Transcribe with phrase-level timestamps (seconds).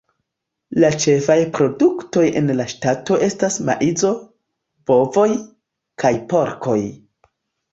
[0.83, 4.11] La ĉefaj produktoj en la ŝtato estas maizo,
[4.93, 5.29] bovoj,
[6.05, 6.79] kaj porkoj.